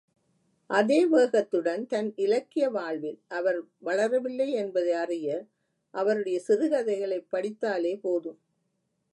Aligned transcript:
அதே 0.69 1.05
வேகத்துடன், 1.05 1.85
தன் 1.87 2.13
இலக்கிய 2.15 2.69
வாழ்வில் 2.69 3.19
அவர் 3.29 3.59
வளரவில்லை 3.85 4.49
என்பதை 4.55 4.93
அறிய 4.93 5.29
அவருடைய 5.93 6.39
சிறுகதைகளைப் 6.47 7.29
படித்தாலே 7.29 7.97
போதும்! 7.97 8.39